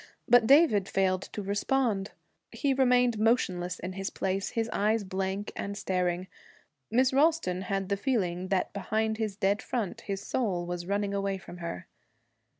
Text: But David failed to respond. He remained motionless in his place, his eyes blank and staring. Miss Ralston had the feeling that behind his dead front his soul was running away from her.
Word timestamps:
But 0.27 0.47
David 0.47 0.89
failed 0.89 1.21
to 1.31 1.43
respond. 1.43 2.09
He 2.51 2.73
remained 2.73 3.19
motionless 3.19 3.77
in 3.77 3.93
his 3.93 4.09
place, 4.09 4.49
his 4.49 4.67
eyes 4.73 5.03
blank 5.03 5.51
and 5.55 5.77
staring. 5.77 6.25
Miss 6.89 7.13
Ralston 7.13 7.61
had 7.61 7.89
the 7.89 7.97
feeling 7.97 8.47
that 8.47 8.73
behind 8.73 9.17
his 9.17 9.35
dead 9.35 9.61
front 9.61 10.01
his 10.01 10.19
soul 10.23 10.65
was 10.65 10.87
running 10.87 11.13
away 11.13 11.37
from 11.37 11.57
her. 11.57 11.85